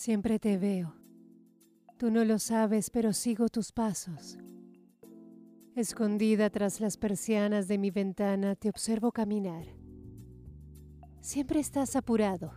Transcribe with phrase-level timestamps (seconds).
[0.00, 0.94] Siempre te veo.
[1.98, 4.38] Tú no lo sabes, pero sigo tus pasos.
[5.76, 9.66] Escondida tras las persianas de mi ventana, te observo caminar.
[11.20, 12.54] Siempre estás apurado,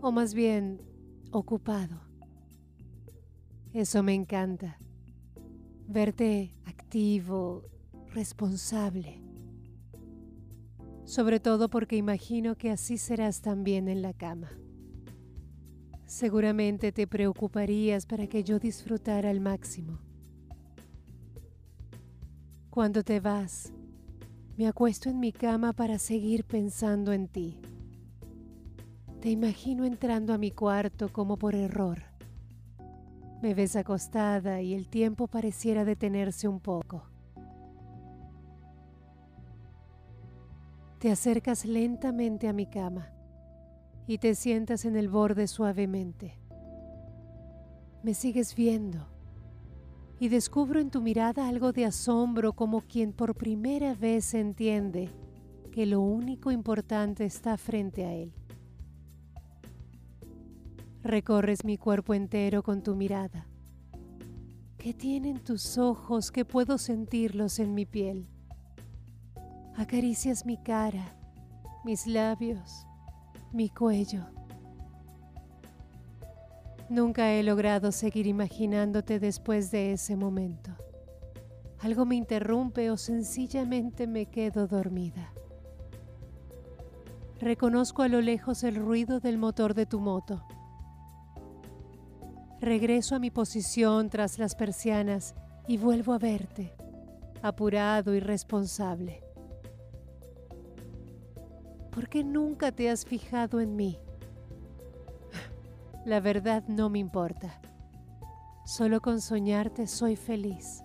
[0.00, 0.80] o más bien
[1.32, 2.00] ocupado.
[3.72, 4.78] Eso me encanta.
[5.88, 7.64] Verte activo,
[8.14, 9.20] responsable.
[11.06, 14.48] Sobre todo porque imagino que así serás también en la cama.
[16.12, 19.98] Seguramente te preocuparías para que yo disfrutara al máximo.
[22.68, 23.72] Cuando te vas,
[24.58, 27.58] me acuesto en mi cama para seguir pensando en ti.
[29.22, 32.02] Te imagino entrando a mi cuarto como por error.
[33.40, 37.04] Me ves acostada y el tiempo pareciera detenerse un poco.
[40.98, 43.11] Te acercas lentamente a mi cama
[44.06, 46.38] y te sientas en el borde suavemente.
[48.02, 49.06] Me sigues viendo
[50.18, 55.10] y descubro en tu mirada algo de asombro como quien por primera vez entiende
[55.72, 58.32] que lo único importante está frente a él.
[61.02, 63.48] Recorres mi cuerpo entero con tu mirada.
[64.78, 68.28] ¿Qué tienen tus ojos que puedo sentirlos en mi piel?
[69.76, 71.16] Acaricias mi cara,
[71.84, 72.86] mis labios,
[73.52, 74.24] mi cuello.
[76.88, 80.70] Nunca he logrado seguir imaginándote después de ese momento.
[81.80, 85.32] Algo me interrumpe o sencillamente me quedo dormida.
[87.40, 90.46] Reconozco a lo lejos el ruido del motor de tu moto.
[92.60, 95.34] Regreso a mi posición tras las persianas
[95.66, 96.76] y vuelvo a verte,
[97.42, 99.21] apurado y responsable.
[101.92, 103.98] ¿Por qué nunca te has fijado en mí?
[106.06, 107.60] La verdad no me importa.
[108.64, 110.82] Solo con soñarte soy feliz.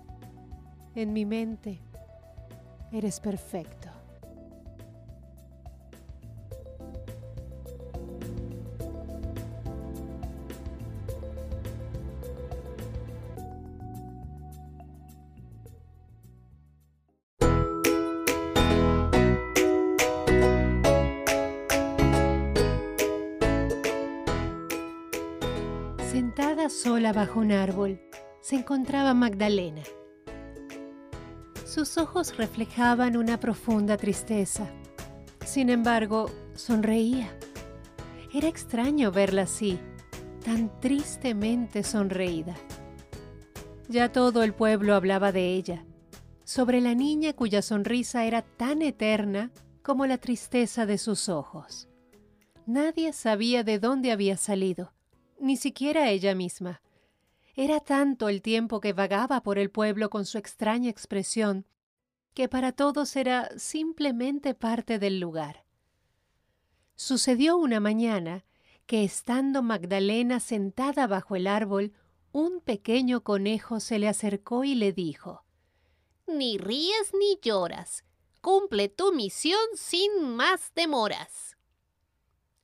[0.95, 1.81] En mi mente
[2.91, 3.96] eres perfecto.
[26.11, 27.99] Sentada sola bajo un árbol,
[28.39, 29.83] se encontraba Magdalena.
[31.65, 34.69] Sus ojos reflejaban una profunda tristeza.
[35.45, 37.37] Sin embargo, sonreía.
[38.33, 39.77] Era extraño verla así,
[40.45, 42.55] tan tristemente sonreída.
[43.89, 45.85] Ya todo el pueblo hablaba de ella,
[46.45, 49.51] sobre la niña cuya sonrisa era tan eterna
[49.83, 51.89] como la tristeza de sus ojos.
[52.65, 54.93] Nadie sabía de dónde había salido
[55.39, 56.81] ni siquiera ella misma.
[57.55, 61.65] Era tanto el tiempo que vagaba por el pueblo con su extraña expresión,
[62.33, 65.65] que para todos era simplemente parte del lugar.
[66.95, 68.45] Sucedió una mañana
[68.85, 71.93] que estando Magdalena sentada bajo el árbol,
[72.31, 75.43] un pequeño conejo se le acercó y le dijo
[76.27, 78.03] Ni ríes ni lloras.
[78.41, 81.57] Cumple tu misión sin más demoras.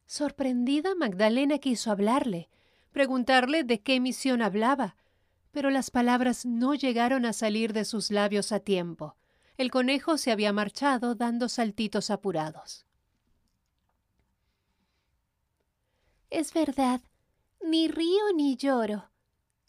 [0.05, 2.49] Sorprendida, Magdalena quiso hablarle,
[2.93, 4.95] preguntarle de qué misión hablaba,
[5.51, 9.17] pero las palabras no llegaron a salir de sus labios a tiempo.
[9.57, 12.85] El conejo se había marchado dando saltitos apurados.
[16.29, 17.01] Es verdad,
[17.61, 19.11] ni río ni lloro,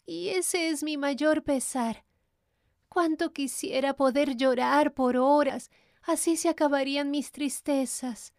[0.05, 2.05] y ese es mi mayor pesar.
[2.89, 5.69] Cuánto quisiera poder llorar por horas,
[6.01, 8.33] así se acabarían mis tristezas.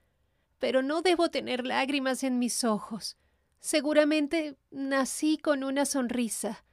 [0.59, 3.17] Pero no debo tener lágrimas en mis ojos.
[3.61, 6.65] Seguramente nací con una sonrisa.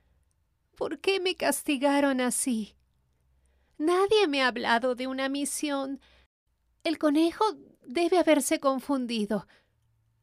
[0.75, 2.75] ¿Por qué me castigaron así?
[3.77, 5.99] Nadie me ha hablado de una misión.
[6.83, 7.43] El conejo
[7.85, 9.47] debe haberse confundido.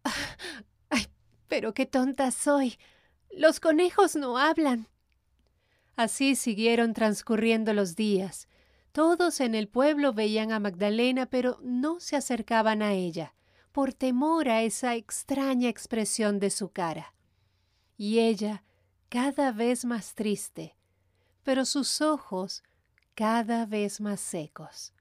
[0.91, 1.07] Ay,
[1.49, 2.79] pero qué tonta soy.
[3.31, 4.89] Los conejos no hablan.
[5.97, 8.49] Así siguieron transcurriendo los días.
[8.93, 13.35] Todos en el pueblo veían a Magdalena, pero no se acercaban a ella
[13.73, 17.15] por temor a esa extraña expresión de su cara.
[17.97, 18.65] Y ella
[19.09, 20.77] cada vez más triste,
[21.43, 22.63] pero sus ojos
[23.15, 24.93] cada vez más secos.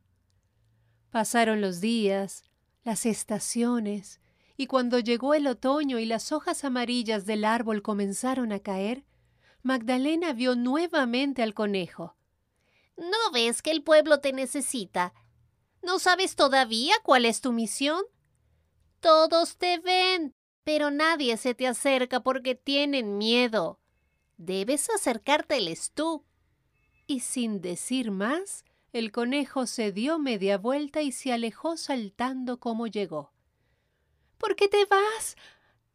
[1.12, 2.44] Pasaron los días,
[2.84, 4.20] las estaciones,
[4.58, 9.06] y cuando llegó el otoño y las hojas amarillas del árbol comenzaron a caer,
[9.64, 12.16] Magdalena vio nuevamente al conejo.
[12.98, 15.14] ¿No ves que el pueblo te necesita?
[15.82, 18.04] ¿No sabes todavía cuál es tu misión?
[19.00, 23.80] Todos te ven, pero nadie se te acerca porque tienen miedo.
[24.38, 26.26] Debes acercárteles tú.
[27.08, 32.88] Y sin decir más, el conejo se dio media vuelta y se alejó saltando como
[32.88, 33.32] llegó.
[34.38, 35.36] ¿Por qué te vas?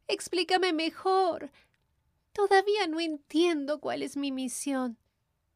[0.09, 1.51] Explícame mejor.
[2.33, 4.99] Todavía no entiendo cuál es mi misión.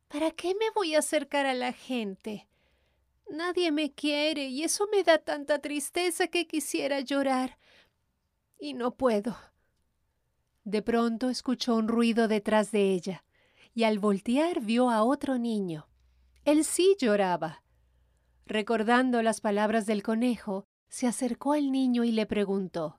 [0.09, 2.49] ¿Para qué me voy a acercar a la gente?
[3.31, 7.59] Nadie me quiere y eso me da tanta tristeza que quisiera llorar.
[8.59, 9.37] Y no puedo.
[10.65, 13.25] De pronto escuchó un ruido detrás de ella,
[13.75, 15.89] y al voltear vio a otro niño.
[16.45, 17.63] Él sí lloraba.
[18.47, 22.99] Recordando las palabras del conejo, se acercó al niño y le preguntó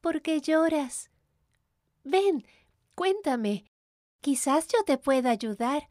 [0.00, 1.10] ¿Por qué lloras?
[2.04, 2.46] Ven,
[2.94, 3.64] cuéntame.
[4.20, 5.88] Quizás yo te pueda ayudar.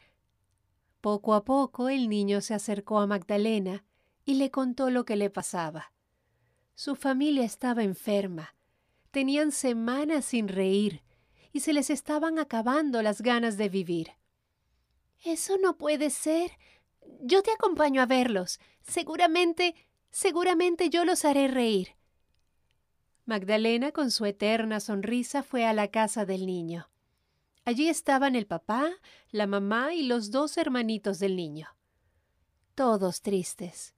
[1.06, 3.86] Poco a poco el niño se acercó a Magdalena
[4.25, 5.94] y le contó lo que le pasaba.
[6.74, 8.56] Su familia estaba enferma.
[9.12, 11.04] Tenían semanas sin reír
[11.54, 14.13] y se les estaban acabando las ganas de vivir.
[15.24, 16.54] Eso no puede ser.
[17.22, 18.60] Yo te acompaño a verlos.
[18.81, 19.75] Seguramente,
[20.10, 21.90] seguramente yo los haré reír.
[23.25, 26.90] Magdalena, con su eterna sonrisa, fue a la casa del niño.
[27.66, 28.92] Allí estaban el papá,
[29.32, 31.68] la mamá y los dos hermanitos del niño.
[32.76, 33.96] Todos tristes.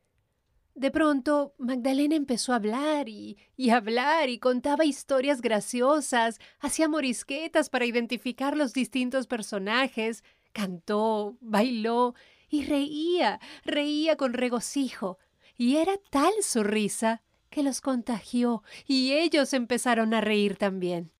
[0.74, 7.69] De pronto, Magdalena empezó a hablar y, y hablar y contaba historias graciosas, hacía morisquetas
[7.69, 10.24] para identificar los distintos personajes,
[10.54, 12.13] cantó, bailó
[12.50, 15.18] y reía, reía con regocijo.
[15.58, 21.12] Y era tal su risa que los contagió y ellos empezaron a reír también.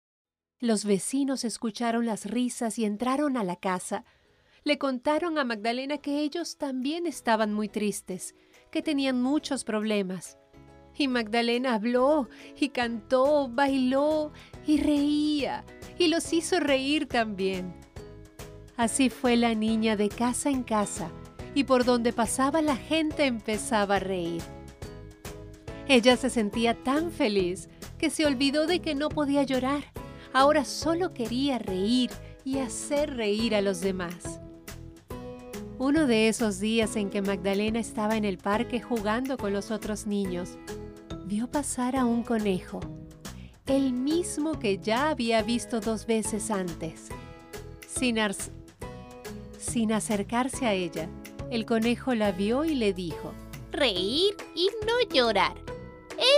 [0.59, 4.06] Los vecinos escucharon las risas y entraron a la casa.
[4.63, 8.33] Le contaron a Magdalena que ellos también estaban muy tristes,
[8.71, 10.39] que tenían muchos problemas.
[10.98, 12.27] Y Magdalena habló
[12.59, 14.31] y cantó, bailó
[14.65, 15.63] y reía,
[16.00, 17.75] y los hizo reír también.
[18.77, 21.12] Así fue la niña de casa en casa,
[21.54, 24.42] y por donde pasaba la gente empezaba a reír.
[25.88, 27.69] Ella se sentía tan feliz
[28.00, 29.83] que se olvidó de que no podía llorar.
[30.38, 32.12] Ahora solo quería reír
[32.45, 34.39] y hacer reír a los demás.
[35.80, 40.06] Uno de esos días en que Magdalena estaba en el parque jugando con los otros
[40.06, 40.60] niños,
[41.25, 42.81] vio pasar a un conejo,
[43.66, 47.10] el mismo que ya había visto dos veces antes.
[47.88, 48.19] Sin,
[49.92, 51.10] acercarse a ella,
[51.50, 53.33] el conejo la vio y le dijo,
[53.72, 55.56] Reír y no llorar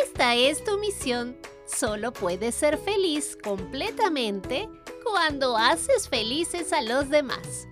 [0.03, 1.37] esta es tu misión.
[1.71, 4.67] Solo puedes ser feliz completamente
[5.03, 7.67] cuando haces felices a los demás.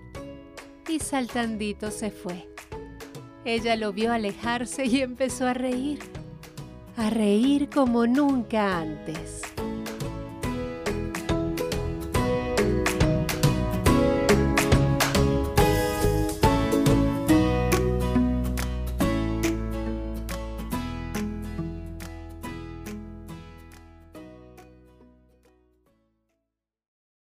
[0.88, 2.48] Y saltandito se fue.
[3.44, 6.00] Ella lo vio alejarse y empezó a reír.
[6.96, 9.42] A reír como nunca antes.